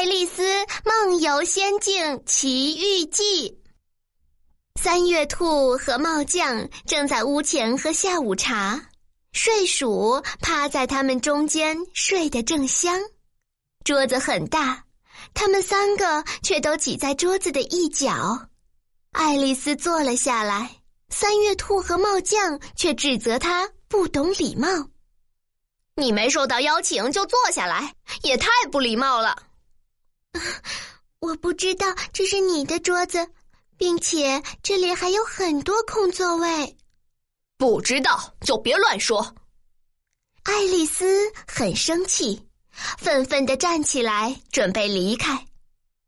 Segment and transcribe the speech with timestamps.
[0.00, 0.42] 爱丽丝
[0.82, 3.50] 梦游仙境奇遇记》。
[4.80, 8.80] 三月兔和帽匠正在屋前喝下午茶，
[9.32, 12.98] 睡鼠趴在他们中间睡得正香。
[13.84, 14.82] 桌子很大，
[15.34, 18.48] 他们三个却都挤在桌子的一角。
[19.12, 20.76] 爱丽丝坐了下来，
[21.10, 24.66] 三月兔和帽匠却指责她不懂礼貌。
[25.94, 29.36] 你没受到邀请就坐下来，也太不礼貌了。
[31.20, 33.28] 我不知道这是你的桌子，
[33.76, 36.76] 并且这里还有很多空座位。
[37.58, 39.34] 不知道就别乱说。
[40.44, 42.48] 爱丽丝很生气，
[42.98, 45.46] 愤愤地站起来准备离开。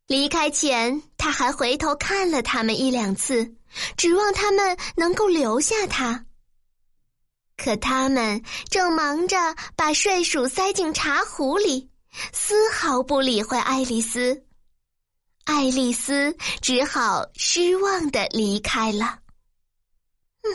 [0.06, 3.54] 离开前，她还回头看了他们一两次，
[3.96, 6.24] 指望他们能够留下她。
[7.56, 9.36] 可他们正忙着
[9.76, 11.88] 把睡鼠塞进茶壶里，
[12.32, 14.44] 丝毫不理会爱丽丝。
[15.44, 19.18] 爱丽丝只好失望的离开了。
[20.42, 20.54] 嗯，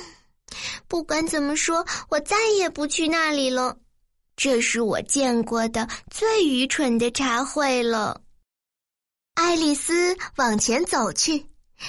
[0.87, 3.77] 不管怎么说，我再也不去那里了。
[4.35, 8.21] 这是我见过的最愚蠢的茶会了。
[9.33, 11.45] 爱丽丝往前走去，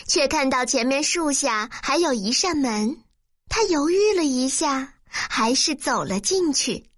[0.07, 3.05] 却看到前面树下还有一扇门。
[3.49, 4.95] 她犹豫了一下。
[5.11, 6.91] 还是走了进去，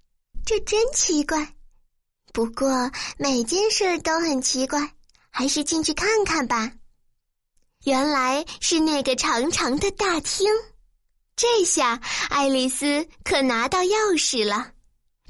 [0.44, 1.54] 这真奇怪。
[2.32, 4.92] 不过每件事都很奇怪，
[5.30, 6.72] 还是进去看看吧。
[7.84, 10.48] 原来是那个长长的大厅。
[11.36, 14.72] 这下爱丽丝可拿到钥匙了。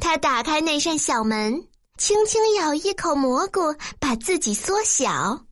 [0.00, 5.44] 她打开那扇小门，轻轻咬一口蘑菇，把自己缩小。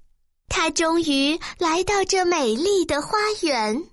[0.48, 3.84] 她终于来到这美丽的花园。